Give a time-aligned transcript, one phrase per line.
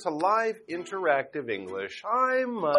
[0.00, 2.02] to Live Interactive English.
[2.10, 2.74] I'm Mike.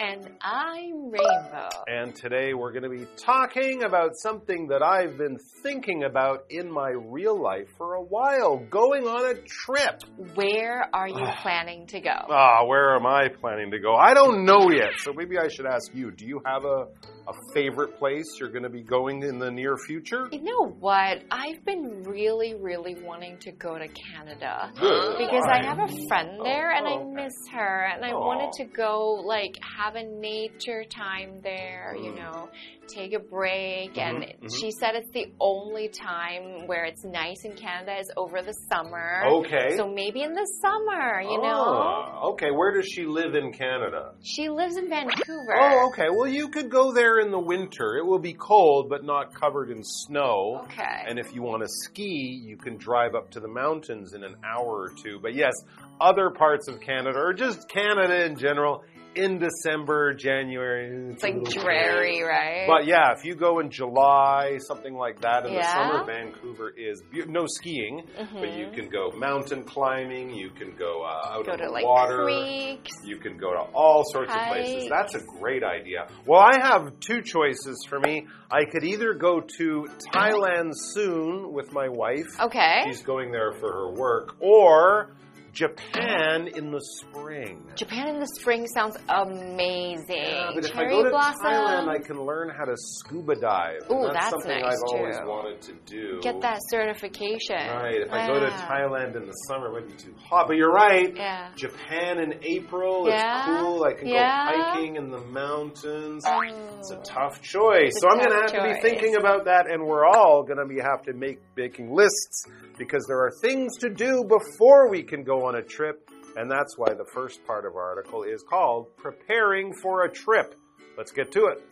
[0.00, 1.68] And I'm Rainbow.
[1.86, 6.68] And today we're going to be talking about something that I've been thinking about in
[6.68, 10.02] my real life for a while going on a trip.
[10.34, 12.10] Where are you planning to go?
[12.28, 13.94] Ah, where am I planning to go?
[13.94, 16.10] I don't know yet, so maybe I should ask you.
[16.10, 16.86] Do you have a,
[17.28, 20.26] a favorite place you're going to be going in the near future?
[20.32, 21.22] You know what?
[21.30, 24.72] I've been really, really wanting to go to Canada.
[24.74, 25.60] Because Why?
[25.60, 27.24] I have a friend there and oh, I okay.
[27.24, 32.16] miss her and I wanted to go like have a nature time there, you Mm.
[32.18, 32.48] know,
[32.86, 34.60] take a break and Mhm, mhm.
[34.60, 39.22] she said it's the only time where it's nice in Canada is over the summer.
[39.26, 39.76] Okay.
[39.76, 41.64] So maybe in the summer, you know.
[41.66, 44.12] Ah, okay, where does she live in Canada?
[44.22, 45.56] She lives in Vancouver.
[45.58, 46.08] Oh, okay.
[46.10, 47.96] Well, you could go there in the winter.
[47.96, 50.60] It will be cold, but not covered in snow.
[50.64, 51.04] Okay.
[51.08, 54.36] And if you want to ski, you can drive up to the mountains in an
[54.44, 55.18] hour or two.
[55.20, 55.52] But yes,
[56.00, 58.84] other parts of Canada, or just Canada in general,
[59.16, 62.66] in December, January, It's like dreary, right?
[62.66, 67.00] But yeah, if you go in July, something like that, in the summer, Vancouver is
[67.28, 68.74] no skiing, but you Mhm.
[68.74, 70.30] can go mountain climbing.
[70.34, 72.24] You can go uh, out go on to the like water.
[72.24, 72.90] creeks.
[73.04, 74.88] You can go to all sorts of places.
[74.88, 76.08] That's a great idea.
[76.26, 78.26] Well, I have two choices for me.
[78.50, 82.26] I could either go to Thailand soon with my wife.
[82.40, 82.82] Okay.
[82.86, 85.10] She's going there for her work, or
[85.54, 87.62] Japan in the spring.
[87.76, 90.04] Japan in the spring sounds amazing.
[90.08, 91.36] Yeah, but if I Cherry go to blossom.
[91.44, 93.82] Thailand, I can learn how to scuba dive.
[93.90, 96.20] Ooh, that's, that's something nice, I've always wanted to do.
[96.22, 97.54] Get that certification.
[97.56, 98.00] Right.
[98.02, 100.48] If I go to Thailand in the summer, it might be too hot.
[100.48, 101.14] But you're right.
[101.14, 101.50] Yeah.
[101.54, 103.38] Japan in April, Yeah.
[103.38, 103.84] it's cool.
[103.84, 104.50] I can Yeah.
[104.50, 106.24] go hiking in the mountains.
[106.26, 106.40] Oh.
[106.78, 107.92] It's a tough choice.
[107.94, 110.58] It's so I'm going to have to be thinking about that, and we're all going
[110.58, 112.44] to be have to make making lists
[112.76, 116.76] because there are things to do before we can go on a trip, and that's
[116.76, 120.54] why the first part of our article is called "Preparing for a Trip."
[120.96, 121.62] Let's get to it.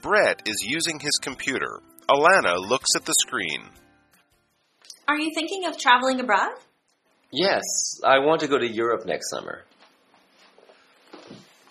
[0.00, 1.80] Brett is using his computer.
[2.08, 3.64] Alana looks at the screen.
[5.06, 6.52] Are you thinking of traveling abroad?
[7.30, 9.64] Yes, I want to go to Europe next summer.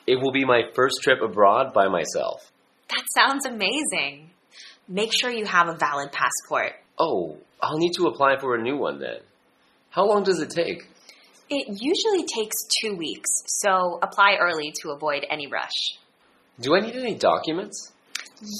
[0.05, 2.51] It will be my first trip abroad by myself.
[2.89, 4.29] That sounds amazing.
[4.87, 6.73] Make sure you have a valid passport.
[6.97, 9.19] Oh, I'll need to apply for a new one then.
[9.89, 10.87] How long does it take?
[11.49, 15.97] It usually takes two weeks, so apply early to avoid any rush.
[16.59, 17.91] Do I need any documents?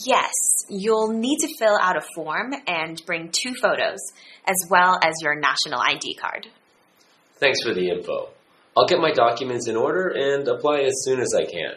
[0.05, 0.31] Yes,
[0.69, 3.99] you'll need to fill out a form and bring two photos,
[4.45, 6.47] as well as your national ID card.
[7.39, 8.29] Thanks for the info.
[8.75, 11.75] I'll get my documents in order and apply as soon as I can.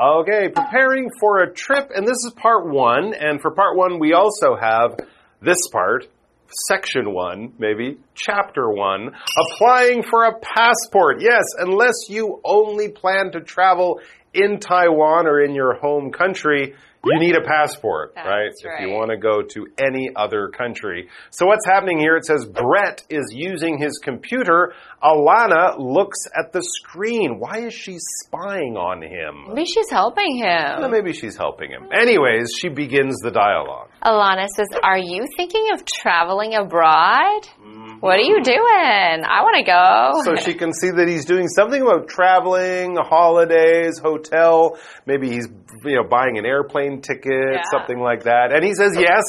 [0.00, 3.12] Okay, preparing for a trip, and this is part one.
[3.12, 4.98] And for part one, we also have
[5.42, 6.06] this part,
[6.68, 11.20] section one, maybe, chapter one, applying for a passport.
[11.20, 14.00] Yes, unless you only plan to travel
[14.32, 18.50] in Taiwan or in your home country, you need a passport, That's right?
[18.50, 21.08] If you want to go to any other country.
[21.30, 22.16] So what's happening here?
[22.16, 24.74] It says Brett is using his computer.
[25.02, 27.38] Alana looks at the screen.
[27.38, 29.54] Why is she spying on him?
[29.54, 30.90] Maybe she's helping Well, him.
[30.90, 31.88] maybe she's helping him.
[31.92, 33.88] Anyways, she begins the dialogue.
[34.04, 37.46] Alana says, Are you thinking of traveling abroad?
[37.64, 38.44] Mm, What are you mm-hmm.
[38.44, 39.24] doing?
[39.28, 40.24] I want to go.
[40.24, 44.78] So she can see that he's doing something about traveling, holidays, hotel.
[45.04, 45.46] Maybe he's,
[45.84, 47.62] you know, buying an airplane ticket, Yeah.
[47.70, 48.52] something like that.
[48.54, 49.22] And he says, yes,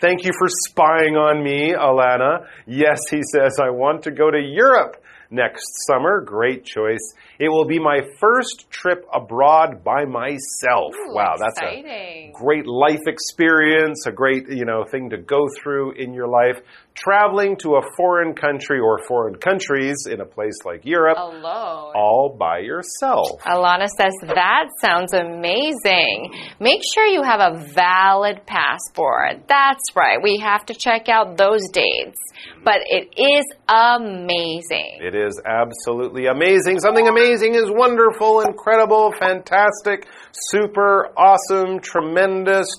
[0.00, 2.46] thank you for spying on me, Alana.
[2.66, 4.96] Yes, he says, I want to go to Europe
[5.30, 6.22] next summer.
[6.22, 7.14] Great choice.
[7.38, 10.94] It will be my first trip abroad by myself.
[10.94, 12.23] Ooh, wow, that's a exciting.
[12.34, 16.60] Great life experience, a great, you know, thing to go through in your life.
[16.94, 21.92] Traveling to a foreign country or foreign countries in a place like Europe oh, Alone.
[21.96, 23.42] all by yourself.
[23.44, 26.32] Alana says, That sounds amazing.
[26.60, 29.48] Make sure you have a valid passport.
[29.48, 30.18] That's right.
[30.22, 32.18] We have to check out those dates.
[32.64, 35.00] But it is amazing.
[35.00, 36.80] It is absolutely amazing.
[36.80, 42.23] Something amazing is wonderful, incredible, fantastic, super, awesome, tremendous,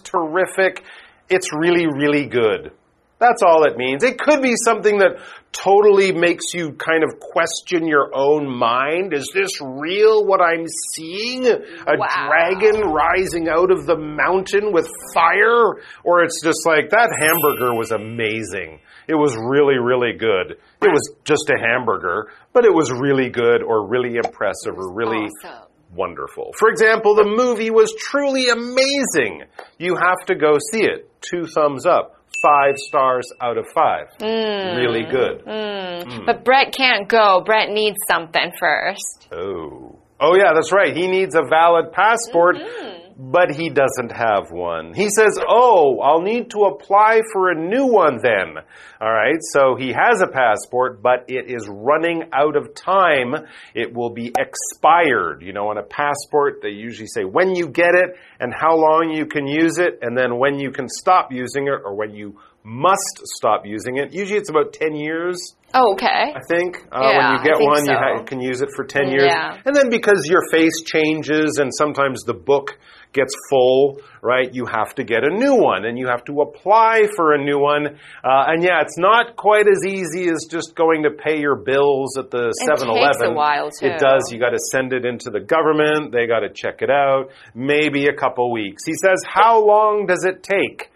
[0.03, 0.83] terrific.
[1.29, 2.71] It's really, really good.
[3.17, 4.03] That's all it means.
[4.03, 5.17] It could be something that
[5.53, 9.13] totally makes you kind of question your own mind.
[9.13, 11.47] Is this real what I'm seeing?
[11.47, 12.27] A Wow.
[12.27, 15.79] dragon rising out of the mountain with fire?
[16.03, 18.81] Or it's just like that hamburger was amazing.
[19.07, 20.57] It was really, really good.
[20.81, 25.29] It was just a hamburger, but it was really good or really impressive or really
[25.45, 25.64] Awesome.
[25.95, 26.51] Wonderful.
[26.57, 29.43] For example, the movie was truly amazing.
[29.77, 31.09] You have to go see it.
[31.21, 32.11] Two thumbs up.
[32.43, 34.07] Five stars out of five.
[34.19, 34.77] Mm.
[34.77, 35.45] Really good.
[35.45, 36.03] Mm.
[36.03, 36.25] Mm.
[36.25, 37.41] But Brett can't go.
[37.45, 39.27] Brett needs something first.
[39.31, 39.97] Oh.
[40.19, 40.95] Oh, yeah, that's right.
[40.95, 43.04] He needs a valid passport, mm-hmm.
[43.17, 44.93] But he doesn't have one.
[44.93, 48.57] He says, Oh, I'll need to apply for a new one then.
[48.99, 53.35] All right, so he has a passport, but it is running out of time.
[53.73, 55.41] It will be expired.
[55.41, 59.11] You know, on a passport, they usually say when you get it and how long
[59.13, 62.39] you can use it, and then when you can stop using it or when you
[62.65, 64.11] must stop using it.
[64.11, 65.37] Usually it's about 10 years.
[65.73, 66.33] Oh, okay.
[66.35, 66.77] I think.
[66.91, 67.99] Uh, Yeah, when you get one, you so.
[67.99, 69.25] ha- can use it for 10 years.
[69.27, 69.57] Yeah.
[69.65, 72.77] And then because your face changes and sometimes the book
[73.13, 77.07] gets full, right, you have to get a new one and you have to apply
[77.15, 77.85] for a new one.
[78.23, 82.17] Uh, and yeah, it's not quite as easy as just going to pay your bills
[82.17, 83.05] at the It 7 Eleven.
[83.13, 83.85] takes a while, too.
[83.87, 84.31] It does.
[84.31, 87.29] You got to send it into the government, they got to check it out.
[87.53, 88.83] Maybe a couple weeks.
[88.85, 90.89] He says, How long does it take?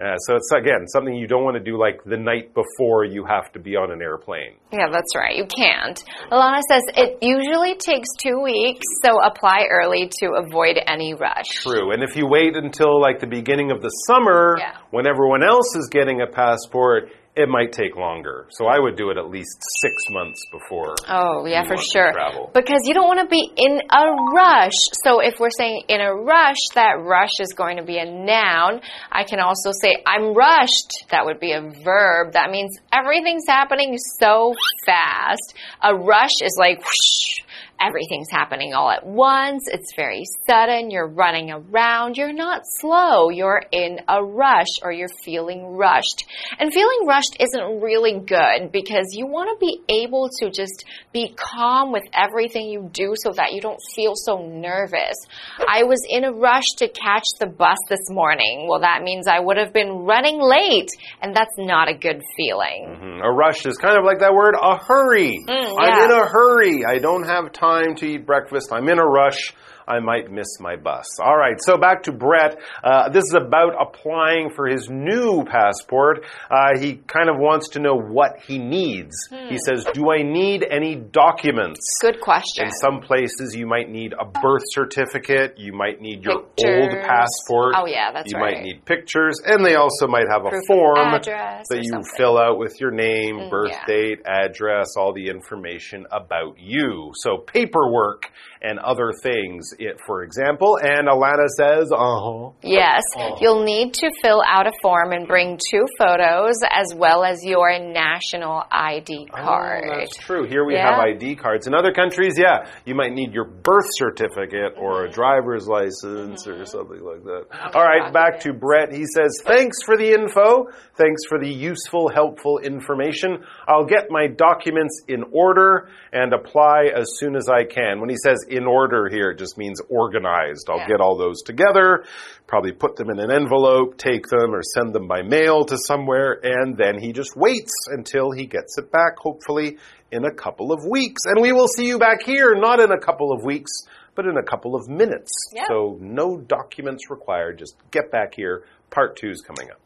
[0.00, 3.24] Uh, so it's again something you don't want to do like the night before you
[3.24, 4.54] have to be on an airplane.
[4.72, 5.36] Yeah, that's right.
[5.36, 6.02] You can't.
[6.30, 11.46] Alana says it usually takes two weeks, so apply early to avoid any rush.
[11.62, 11.92] True.
[11.92, 14.76] And if you wait until like the beginning of the summer, Yeah.
[14.90, 18.46] when everyone else is getting a passport, it might take longer.
[18.50, 20.94] So I would do it at least six months before.
[21.08, 22.12] Oh, yeah, for sure.
[22.12, 22.50] travel.
[22.52, 24.76] Because you don't want to be in a rush.
[25.02, 28.82] So if we're saying in a rush, that rush is going to be a noun.
[29.10, 31.06] I can also say I'm rushed.
[31.10, 32.34] That would be a verb.
[32.34, 35.54] That means everything's happening so fast.
[35.82, 37.41] A rush is like whoosh,
[37.82, 39.64] everything's happening all at once.
[39.66, 40.90] It's very sudden.
[40.90, 42.16] You're running around.
[42.16, 43.28] You're not slow.
[43.30, 46.24] You're in a rush or you're feeling rushed.
[46.58, 51.34] And feeling rushed isn't really good because you want to be able to just be
[51.36, 55.16] calm with everything you do so that you don't feel so nervous.
[55.58, 58.68] I was in a rush to catch the bus this morning.
[58.68, 60.90] Well, that means I would have been running late,
[61.20, 62.96] and that's not a good feeling.
[63.00, 63.24] Mhm.
[63.24, 65.38] A rush is kind of like that word, a hurry.
[65.48, 66.84] I'm in a hurry.
[66.84, 68.72] I don't have time to eat breakfast.
[68.72, 69.54] I'm in a rush.
[69.86, 71.06] I might miss my bus.
[71.20, 72.58] All right, so back to Brett.
[72.82, 76.24] Uh, this is about applying for his new passport.
[76.50, 79.14] Uh, he kind of wants to know what he needs.
[79.48, 81.80] He says, Do I need any documents?
[82.00, 82.66] Good question.
[82.66, 85.54] In some places, you might need a birth certificate.
[85.58, 87.74] You might need your old passport.
[87.76, 88.56] Oh, yeah, that's You right.
[88.56, 91.26] might need pictures, and they also might have a Proof form that
[91.70, 92.02] you something.
[92.16, 93.86] fill out with your name, birth yeah.
[93.86, 97.12] date, address, all the information about you.
[97.14, 98.30] So paperwork
[98.62, 99.74] and other things.
[99.78, 103.36] It, for example, and Alana says, "Uh huh." Yes, uh-huh.
[103.40, 107.78] you'll need to fill out a form and bring two photos as well as your
[107.78, 109.84] national ID card.
[109.90, 110.46] Oh, that's true.
[110.46, 110.96] Here we Yeah.
[110.96, 111.66] have ID cards.
[111.66, 115.14] In other countries, yeah, you might need your birth certificate or a mm-hmm.
[115.14, 116.64] driver's license or mm-hmm.
[116.64, 117.46] something like that.
[117.74, 118.92] All right, back to Brett.
[118.92, 120.66] He says, Thanks for the info.
[120.96, 123.44] Thanks for the useful, helpful information.
[123.66, 128.00] I'll get my documents in order and apply as soon as I can.
[128.00, 130.68] When he says in order here, it just means organized.
[130.70, 130.88] I'll Yeah.
[130.88, 132.04] get all those together,
[132.46, 136.38] probably put them in an envelope, take them or send them by mail to somewhere,
[136.42, 139.78] and then he just waits until he gets it back, hopefully
[140.10, 141.22] in a couple of weeks.
[141.24, 143.72] And we will see you back here, not in a couple of weeks,
[144.14, 145.32] but in a couple of minutes.
[145.54, 145.64] Yeah.
[145.68, 147.58] So no documents required.
[147.58, 148.64] Just get back here.
[148.90, 149.78] Part two is coming up.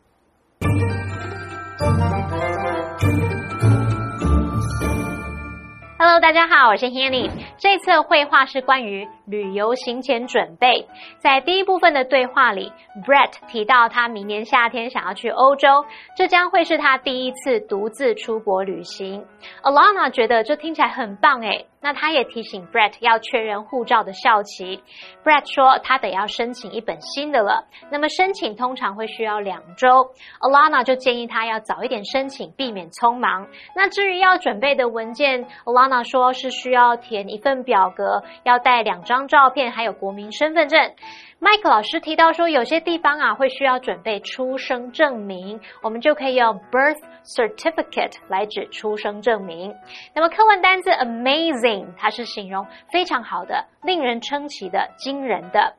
[5.98, 7.30] ，Hello，大家好，我是 Henny。
[7.56, 10.86] 这次绘画是关于旅游行前准备。
[11.18, 12.72] 在第一部分的对话里
[13.04, 15.84] ，Brett 提到他明年夏天想要去欧洲，
[16.16, 19.24] 这将会是他第一次独自出国旅行。
[19.62, 24.82] Alana 觉得这听起来很棒诶，那他也提醒 Brett 要确认护照的效期。
[25.24, 30.10] Brett 说他得要申请一本新的了，那么申请通常会需要两周。
[30.40, 33.48] Alana 就建议他要早一点申请，避免匆忙。
[33.74, 40.92] 那至于要准备的文件，Alana 说是需要填一份表格，要带两张张照片，还有国民身份证。
[41.38, 49.74] 麦克老师提到说，有些地方啊会需要准备出生证明，我们就可以用 birth certificate 来指出生证明。
[50.14, 55.74] 那么课文单字 amazing，它是形容非常好的、令人称奇的、惊人的。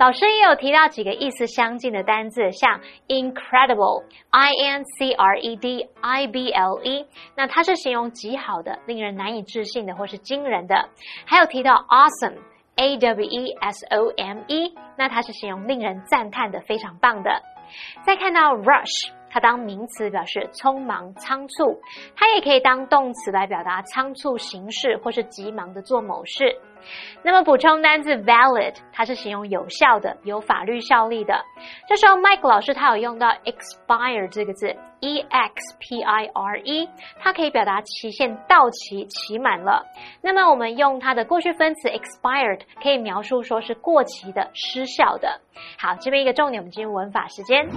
[0.00, 7.06] 老师也有提到几个意思相近的单字，像 incredible，i n c r e d i b l e，
[7.36, 10.88] 那它是形容极好的、令人难以置信的或是惊人的。
[11.24, 12.38] 还有提到 awesome。
[12.80, 17.42] A W E S O M E，那它是形容令人赞叹的、非常棒的。
[18.06, 21.80] 再看到 rush，它当名词表示匆忙、仓促，
[22.16, 26.54] 它也可以当动词来表达仓促行事或是急忙的做某事。
[27.22, 31.44] 那么补充单字 valid，它是形容有效的、有法律效力的。
[31.86, 39.84] 这时候 Mike 老师他有用到 expire 这个字，e x p i r e，它可以表达期限到期、期满了。
[40.22, 45.38] 那么我们用它的过去分词 expired，可以描述说是过期的、失效的。
[45.78, 47.68] 好，这边一个重点，我们进入文法时间。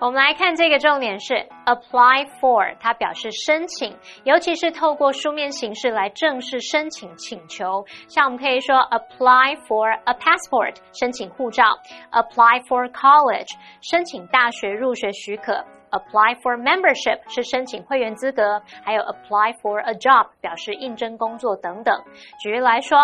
[0.00, 1.34] 我们来看这个重点是
[1.64, 7.86] apply for，它表示申请，尤其是透过书面形式来正式申请请求。
[8.08, 11.64] 像我们可以说 apply for a passport，申请护照
[12.12, 21.94] ；apply for college，申请大学入学许可；apply for membership 是申请会员资格；还有 apply for a job 表示应征工作等等。
[22.42, 22.98] 举例来说。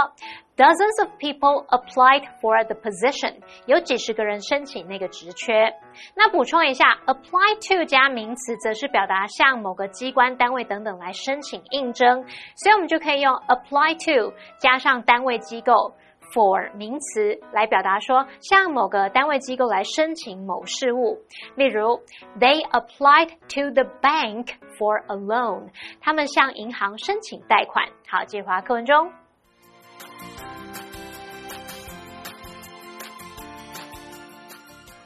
[0.57, 5.73] Dozens of people applied for the position，有几十个人申请那个职缺。
[6.15, 15.95] 那补充一下，apply to 加名词，则是表达向某个机关、单位等等来申请应征，所以我们就可以用 apply to 加上单位机构
[16.34, 21.22] for 名词来表达说向某个单位机构来申请某事物。
[21.56, 22.02] 例如，
[22.40, 27.88] They applied to the bank for a loan，他们向银行申请贷款。
[28.08, 29.12] 好，接华课文中。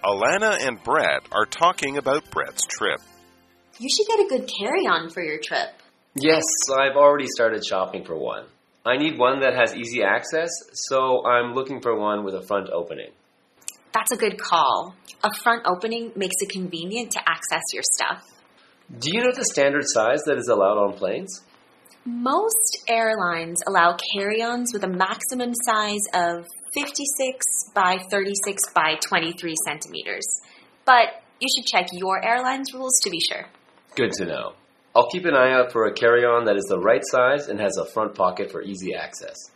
[0.01, 3.01] Alana and Brett are talking about Brett's trip.
[3.79, 5.71] You should get a good carry on for your trip.
[6.15, 6.43] Yes,
[6.73, 8.45] I've already started shopping for one.
[8.86, 12.68] I need one that has easy access, so I'm looking for one with a front
[12.68, 13.10] opening.
[13.94, 14.94] That's a good call.
[15.22, 18.22] A front opening makes it convenient to access your stuff.
[18.98, 21.42] Do you know the standard size that is allowed on planes?
[22.04, 29.54] Most airlines allow carry ons with a maximum size of 56 by 36 by 23
[29.64, 30.26] centimeters.
[30.84, 33.46] But you should check your airline's rules to be sure.
[33.94, 34.52] Good to know.
[34.96, 37.58] I'll keep an eye out for a carry on that is the right size and
[37.58, 39.50] has a front pocket for easy access.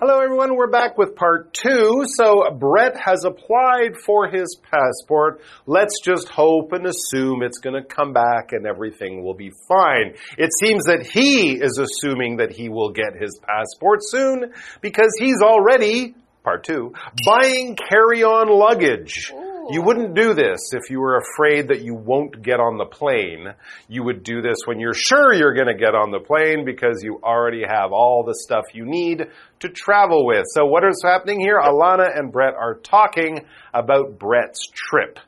[0.00, 0.56] Hello, everyone.
[0.56, 2.02] We're back with part two.
[2.16, 5.42] So, Brett has applied for his passport.
[5.66, 10.14] Let's just hope and assume it's going to come back and everything will be fine.
[10.36, 15.40] It seems that he is assuming that he will get his passport soon because he's
[15.40, 16.92] already, part two,
[17.24, 19.32] buying carry on luggage.
[19.70, 23.54] You wouldn't do this if you were afraid that you won't get on the plane.
[23.88, 27.02] You would do this when you're sure you're going to get on the plane because
[27.04, 29.26] you already have all the stuff you need
[29.60, 30.44] to travel with.
[30.48, 31.60] So, what is happening here?
[31.60, 35.20] Alana and Brett are talking about Brett's trip.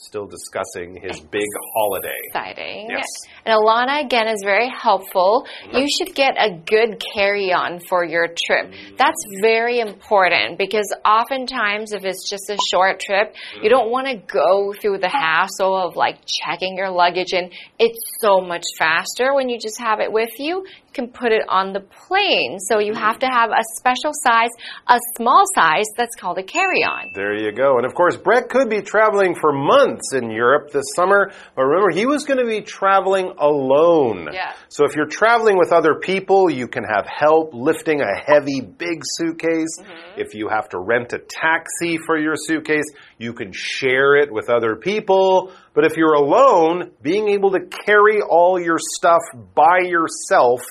[0.00, 2.14] Still discussing his big holiday.
[2.26, 2.86] Exciting.
[2.88, 3.04] Yes.
[3.44, 5.44] And Alana, again, is very helpful.
[5.72, 8.70] You should get a good carry on for your trip.
[8.70, 8.96] Mm.
[8.96, 13.70] That's very important because oftentimes, if it's just a short trip, you mm.
[13.70, 17.50] don't want to go through the hassle of like checking your luggage, and
[17.80, 20.64] it's so much faster when you just have it with you.
[20.94, 22.58] Can put it on the plane.
[22.58, 23.00] So you mm-hmm.
[23.00, 24.50] have to have a special size,
[24.88, 27.12] a small size that's called a carry on.
[27.14, 27.76] There you go.
[27.76, 31.90] And of course, Brett could be traveling for months in Europe this summer, but remember,
[31.90, 34.28] he was going to be traveling alone.
[34.32, 34.54] Yeah.
[34.68, 39.02] So if you're traveling with other people, you can have help lifting a heavy, big
[39.04, 39.78] suitcase.
[39.78, 40.20] Mm-hmm.
[40.20, 42.86] If you have to rent a taxi for your suitcase,
[43.18, 45.52] you can share it with other people.
[45.74, 49.22] But if you're alone, being able to carry all your stuff
[49.54, 50.62] by yourself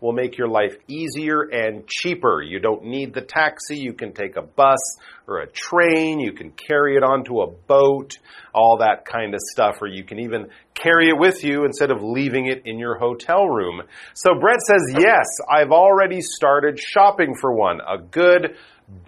[0.00, 2.42] will make your life easier and cheaper.
[2.42, 3.78] You don't need the taxi.
[3.78, 4.78] You can take a bus
[5.26, 6.20] or a train.
[6.20, 8.18] You can carry it onto a boat,
[8.54, 9.76] all that kind of stuff.
[9.80, 13.46] Or you can even carry it with you instead of leaving it in your hotel
[13.46, 13.82] room.
[14.14, 17.80] So Brett says, yes, I've already started shopping for one.
[17.80, 18.56] A good,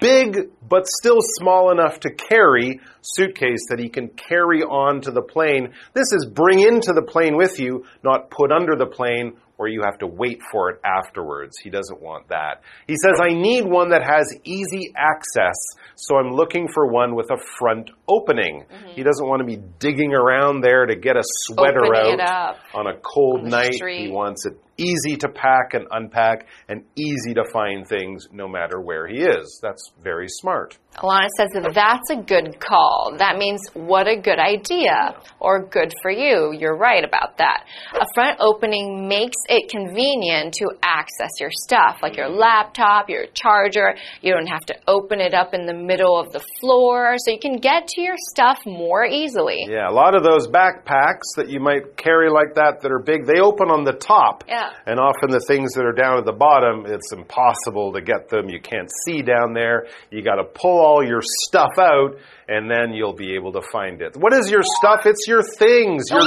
[0.01, 2.81] big, but still small enough to carry
[3.17, 5.73] suitcase that he can carry on to the plane.
[5.95, 9.83] This is bring into the plane with you, not put under the plane where you
[9.85, 11.59] have to wait for it afterwards.
[11.59, 12.63] He doesn't want that.
[12.87, 15.57] He says, I need one that has easy access,
[15.97, 18.65] so I'm looking for one with a front opening.
[18.73, 18.91] Mm-hmm.
[18.95, 22.87] He doesn't want to be digging around there to get a sweater Opening out on
[22.87, 23.75] a cold on night.
[23.75, 28.81] He wants it easy to pack and unpack and easy to find things no matter
[28.81, 29.59] where he is.
[29.61, 30.79] That's very smart.
[30.97, 32.98] Alana says that that's a good call.
[33.19, 36.53] That means what a good idea or good for you.
[36.59, 37.65] You're right about that.
[37.95, 43.95] A front opening makes it convenient to access your stuff, like your laptop, your charger.
[44.21, 47.39] You don't have to open it up in the middle of the floor, so you
[47.39, 49.67] can get to your stuff more easily.
[49.69, 53.27] Yeah, a lot of those backpacks that you might carry like that that are big,
[53.27, 54.45] they open on the top.
[54.49, 54.71] Yeah.
[54.87, 58.49] And often the things that are down at the bottom, it's impossible to get them.
[58.49, 59.87] You can't see down there.
[60.11, 62.17] You got to pull all your stuff out
[62.49, 64.17] and then you'll be able to find it.
[64.17, 65.07] What is your stuff?
[65.07, 66.05] It's your things.
[66.11, 66.21] Your,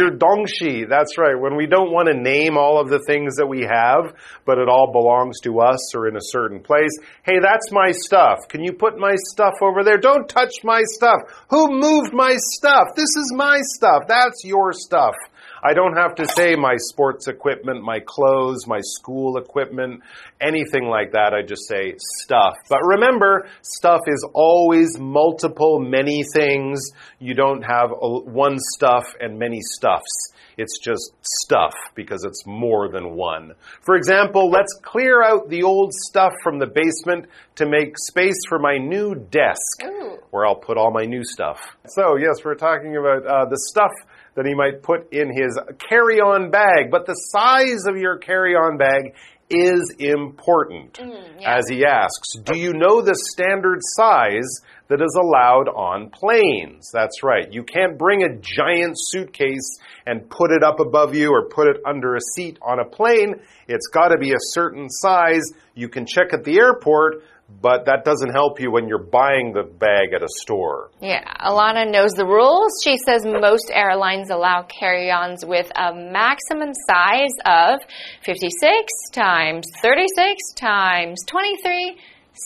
[0.00, 0.88] your dongshi.
[0.88, 1.38] That's right.
[1.38, 4.68] When we don't want to name all of the things that we have, but it
[4.68, 6.92] all belongs to us or in a certain place.
[7.22, 8.38] Hey, that's my stuff.
[8.48, 9.98] Can you put my stuff over there?
[9.98, 11.20] Don't touch my stuff.
[11.50, 12.88] Who moved my stuff?
[12.96, 14.04] This is my stuff.
[14.08, 15.14] That's your stuff.
[15.62, 20.02] I don't have to say my sports equipment, my clothes, my school equipment,
[20.40, 21.34] anything like that.
[21.34, 22.54] I just say stuff.
[22.68, 26.80] But remember, stuff is always multiple, many things.
[27.18, 30.32] You don't have one stuff and many stuffs.
[30.56, 33.54] It's just stuff because it's more than one.
[33.82, 37.26] For example, let's clear out the old stuff from the basement
[37.56, 40.18] to make space for my new desk Ooh.
[40.30, 41.60] where I'll put all my new stuff.
[41.86, 43.92] So, yes, we're talking about uh, the stuff
[44.34, 48.54] that he might put in his carry on bag, but the size of your carry
[48.54, 49.14] on bag
[49.50, 50.94] is important.
[50.94, 51.56] Mm, yeah.
[51.56, 54.48] As he asks, do you know the standard size
[54.88, 56.88] that is allowed on planes?
[56.92, 57.52] That's right.
[57.52, 61.82] You can't bring a giant suitcase and put it up above you or put it
[61.84, 63.34] under a seat on a plane.
[63.66, 65.42] It's got to be a certain size.
[65.74, 67.24] You can check at the airport,
[67.62, 70.90] but that doesn't help you when you're buying the bag at a store.
[71.00, 72.72] Yeah, Alana knows the rules.
[72.82, 77.80] She says most airlines allow carry ons with a maximum size of
[78.24, 81.96] 56 times 36 times 23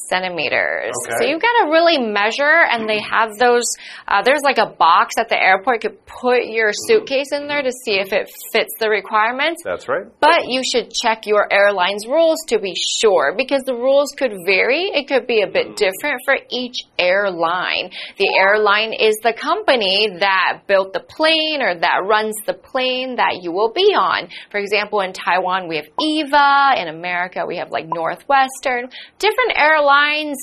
[0.09, 0.93] centimeters.
[1.07, 1.17] Okay.
[1.19, 3.15] So you've got to really measure, and they mm-hmm.
[3.15, 3.65] have those.
[4.07, 5.83] Uh, there's like a box at the airport.
[5.83, 7.01] You could put your mm-hmm.
[7.01, 9.63] suitcase in there to see if it fits the requirements.
[9.65, 10.07] That's right.
[10.21, 14.91] But you should check your airline's rules to be sure because the rules could vary.
[14.93, 15.85] It could be a bit mm-hmm.
[15.85, 17.91] different for each airline.
[18.19, 23.41] The airline is the company that built the plane or that runs the plane that
[23.43, 24.29] you will be on.
[24.51, 26.81] For example, in Taiwan, we have EVA.
[26.81, 28.89] In America, we have like Northwestern.
[29.19, 29.84] Different airlines,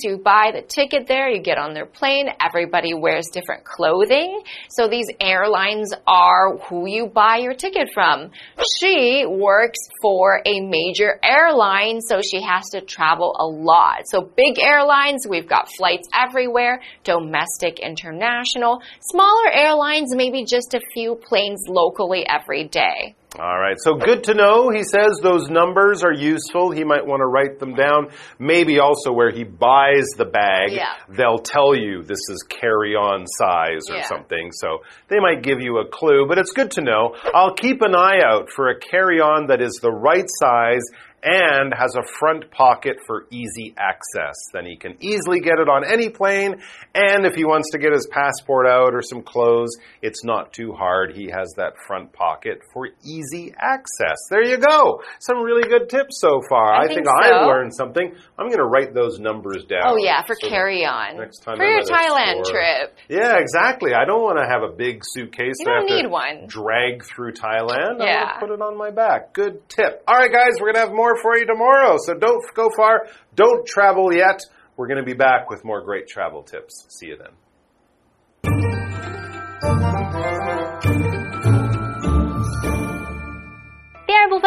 [0.03, 2.27] you buy the ticket there, you get on their plane.
[2.39, 4.41] Everybody wears different clothing.
[4.69, 8.31] So these airlines are who you buy your ticket from.
[8.79, 14.03] She works for a major airline, so she has to travel a lot.
[14.05, 18.81] So big airlines, we've got flights everywhere, domestic, international.
[19.11, 23.15] Smaller airlines, maybe just a few planes locally every day.
[23.39, 24.69] All right, so good to know.
[24.71, 26.69] He says those numbers are useful.
[26.71, 28.09] He might want to write them down.
[28.39, 30.95] Maybe also where he buys the bag, Yeah.
[31.07, 34.03] they'll tell you this is carry on size or Yeah.
[34.07, 34.51] something.
[34.51, 37.15] So they might give you a clue, but it's good to know.
[37.33, 40.83] I'll keep an eye out for a carry on that is the right size
[41.23, 44.35] and has a front pocket for easy access.
[44.53, 46.55] Then he can easily get it on any plane.
[46.95, 49.69] And if he wants to get his passport out or some clothes,
[50.01, 51.13] it's not too hard.
[51.15, 54.17] He has that front pocket for easy access.
[54.29, 55.01] There you go.
[55.19, 56.73] Some really good tips so far.
[56.73, 58.13] I I, think think I've learned something.
[58.37, 59.81] I'm going to write those numbers down.
[59.85, 61.17] Oh yeah, for so carry on.
[61.17, 62.53] next time For I'm your Thailand store.
[62.55, 62.95] trip.
[63.09, 63.93] Yeah, exactly.
[63.93, 65.55] I don't want to have a big suitcase.
[65.59, 66.47] You that I don't to need one.
[66.47, 68.01] Drag through Thailand.
[68.01, 68.25] I'm Yeah.
[68.25, 69.33] gonna put it on my back.
[69.33, 70.03] Good tip.
[70.07, 71.97] All right, guys, we're gonna have more for you tomorrow.
[71.99, 73.07] So don't go far.
[73.35, 74.41] Don't travel yet.
[74.77, 76.85] We're gonna be back with more great travel tips.
[76.89, 79.20] See you then.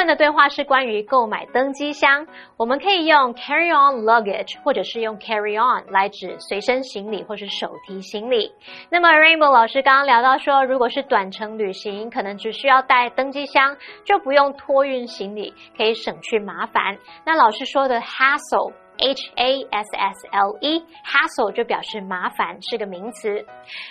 [0.05, 2.27] 分的对话是关于购买登机箱，
[2.59, 8.53] 我们可以用 carry on luggage 或者是用 carry on 来指随身行李或是手提行李。
[8.91, 16.99] 那么 Rainbow 老师刚刚聊到说，如果是短程旅行，可能只需要带登机箱，就不用托运行李，可以省去麻烦。
[17.25, 18.84] 那老师说的 hassle。
[18.99, 23.45] H A S S L E，hassle 就表示麻烦，是个名词。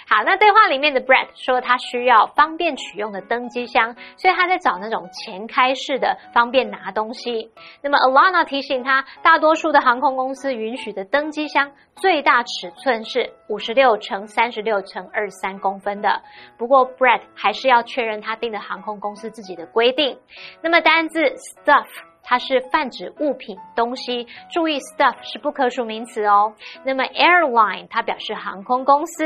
[0.07, 7.51] 好，那对话里面的 Brett 说他需要方便取用的登机箱，所以他在找那种前开式的，方便拿东西。
[7.81, 16.21] 那么 Alana 提醒他，大多数的航空公司允许的登机箱最大尺寸是五十六乘三十六乘二三公分的。
[16.57, 20.17] 不过 Brett 还是要确认他订的航空公司自己的规定。
[20.61, 22.12] 那么单字 stuff。
[22.23, 24.27] 它是泛指物品、东西。
[24.51, 26.53] 注意，stuff 是不可数名词哦。
[26.85, 29.25] 那么 airline 它表示航空公司。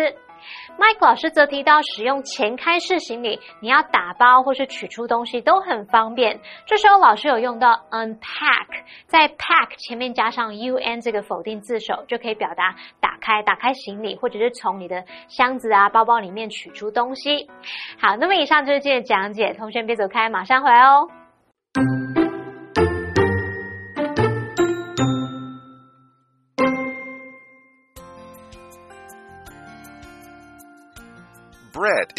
[0.78, 6.40] Mike 老师则提到，使用前开式行李，你要打包或是取出东西都很方便。
[6.68, 8.68] 这时候老师有用到 unpack，
[9.08, 17.50] 在 pack 前面加上 un 这个否定字首，就可以表达打开、打开行李，或者是从你的箱子啊、包包里面取出东西。
[18.00, 21.10] 好，那么以上就是今天的讲解，同学别走开，马上回来哦。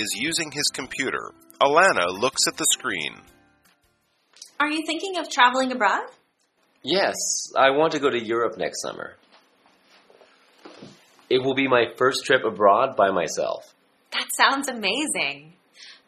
[0.00, 1.32] Is using his computer.
[1.60, 3.16] Alana looks at the screen.
[4.60, 6.02] Are you thinking of traveling abroad?
[6.82, 7.14] Yes,
[7.56, 9.16] I want to go to Europe next summer.
[11.30, 13.74] It will be my first trip abroad by myself.
[14.12, 15.52] That sounds amazing.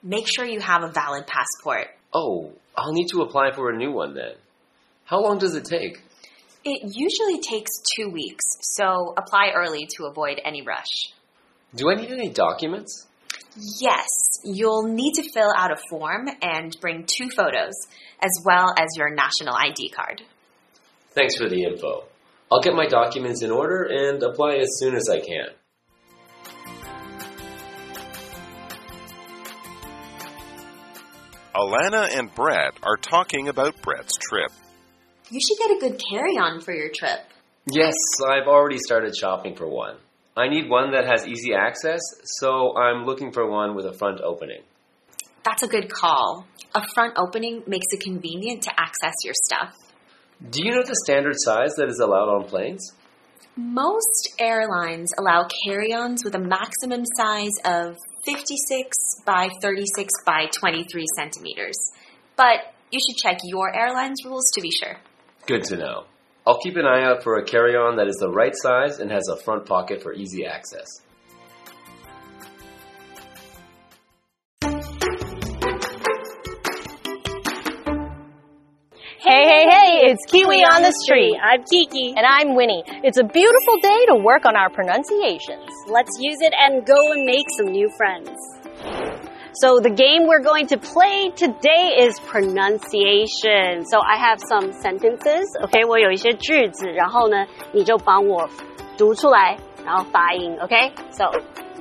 [0.02, 1.88] Make sure you have a valid passport.
[2.14, 4.34] Oh, I'll need to apply for a new one then.
[5.04, 6.00] How long does it take?
[6.64, 11.12] It usually takes two weeks, so apply early to avoid any rush.
[11.74, 13.06] Do I need any documents?
[13.56, 14.06] Yes,
[14.44, 17.74] you'll need to fill out a form and bring two photos,
[18.22, 20.22] as well as your national ID card.
[21.10, 22.04] Thanks for the info.
[22.50, 25.48] I'll get my documents in order and apply as soon as I can.
[31.54, 34.52] Alana and Brett are talking about Brett's trip.
[35.30, 37.20] You should get a good carry on for your trip.
[37.70, 37.94] Yes,
[38.26, 39.96] I've already started shopping for one.
[40.40, 44.22] I need one that has easy access, so I'm looking for one with a front
[44.22, 44.62] opening.
[45.44, 46.46] That's a good call.
[46.74, 49.76] A front opening makes it convenient to access your stuff.
[50.50, 52.94] Do you know the standard size that is allowed on planes?
[53.54, 61.04] Most airlines allow carry ons with a maximum size of 56 by 36 by 23
[61.16, 61.76] centimeters.
[62.36, 64.96] But you should check your airline's rules to be sure.
[65.46, 66.04] Good to know.
[66.46, 69.10] I'll keep an eye out for a carry on that is the right size and
[69.10, 70.86] has a front pocket for easy access.
[79.22, 81.36] Hey, hey, hey, it's Kiwi on the street.
[81.40, 82.14] I'm Kiki.
[82.16, 82.82] And I'm Winnie.
[83.04, 85.68] It's a beautiful day to work on our pronunciations.
[85.88, 88.30] Let's use it and go and make some new friends.
[89.53, 93.85] So the game we're going to play today is pronunciation.
[93.85, 95.45] So I have some sentences.
[95.63, 98.49] OK，我有一些句子，然后呢，你就帮我
[98.97, 100.57] 读出来，然后发音。
[100.59, 101.25] OK, so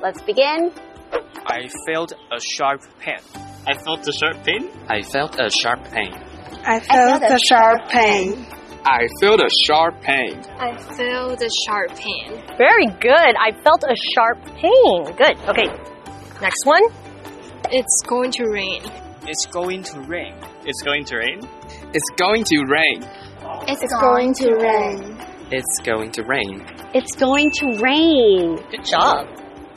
[0.01, 0.71] let's begin.
[1.45, 3.19] I felt a sharp pain.
[3.65, 4.69] I felt a sharp pain.
[4.87, 6.13] I felt a sharp pain.
[6.63, 8.45] I felt a sharp pain.
[8.83, 10.41] I felt a sharp pain.
[10.57, 12.41] I felt a sharp pain.
[12.57, 13.35] Very good.
[13.35, 15.05] I felt a sharp pain.
[15.17, 15.37] Good.
[15.49, 15.69] Okay.
[16.41, 16.83] Next one.
[17.72, 18.82] It's going to rain.
[19.28, 20.34] It's going to rain.
[20.64, 21.40] It's going to rain.
[21.94, 23.04] It's going to rain.
[23.68, 25.18] It's, it's going, going to rain.
[25.52, 26.66] It's going to rain.
[26.94, 28.56] It's going to rain.
[28.72, 29.28] Good job.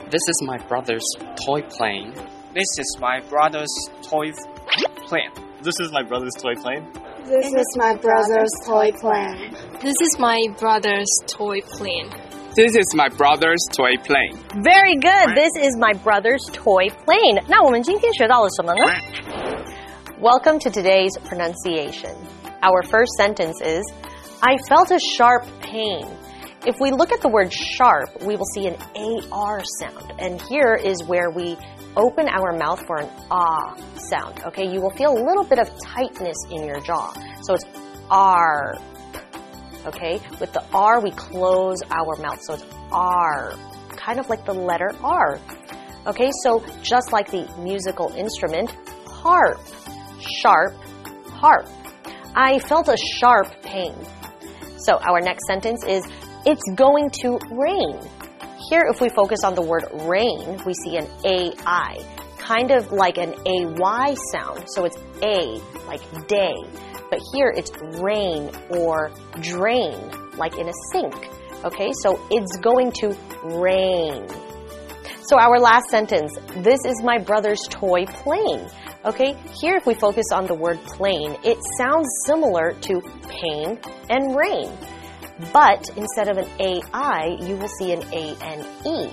[0.10, 1.06] This is my brother's
[1.46, 2.14] toy plane.
[2.56, 4.26] This is my brother's toy
[4.66, 5.38] plane.
[5.62, 6.92] This is my brother's toy plane.
[7.26, 9.54] This is my brother's toy plane.
[9.82, 12.10] This is my brother's toy plane.
[12.55, 14.37] This is my brother's toy plane.
[14.65, 15.37] Very good.
[15.37, 17.41] This is my brother's toy plane.
[17.49, 18.85] 那我们今天学到了什么呢?
[20.21, 22.15] Welcome to today's pronunciation.
[22.61, 23.85] Our first sentence is
[24.43, 26.07] I felt a sharp pain.
[26.67, 28.77] If we look at the word sharp, we will see an
[29.31, 30.13] AR sound.
[30.19, 31.57] And here is where we
[31.97, 33.77] open our mouth for an ah
[34.11, 34.43] sound.
[34.47, 37.13] Okay, you will feel a little bit of tightness in your jaw.
[37.43, 37.65] So it's
[38.11, 38.77] R.
[39.86, 42.40] Okay, with the R, we close our mouth.
[42.42, 43.54] So it's R,
[43.90, 45.40] kind of like the letter R.
[46.08, 48.72] Okay, so just like the musical instrument,
[49.06, 49.60] harp,
[50.42, 50.74] sharp,
[51.30, 51.68] harp.
[52.36, 53.96] I felt a sharp pain.
[54.78, 56.06] So our next sentence is,
[56.46, 58.00] it's going to rain.
[58.70, 62.04] Here, if we focus on the word rain, we see an AI,
[62.38, 64.66] kind of like an AY sound.
[64.68, 66.56] So it's A, like day.
[67.14, 67.70] But here it's
[68.02, 69.94] rain or drain,
[70.36, 71.14] like in a sink.
[71.64, 74.28] Okay, so it's going to rain.
[75.28, 78.68] So our last sentence, this is my brother's toy plane.
[79.06, 83.00] Okay, here if we focus on the word plane, it sounds similar to
[83.30, 84.76] pain and rain.
[85.54, 89.12] But instead of an AI, you will see an A and E.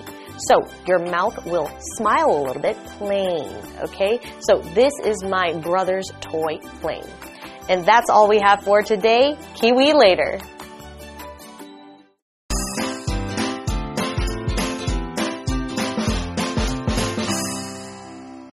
[0.48, 3.54] So your mouth will smile a little bit, plane.
[3.82, 7.04] Okay, so this is my brother's toy plane.
[7.70, 9.36] And that's all we have for today.
[9.54, 10.40] Kiwi later.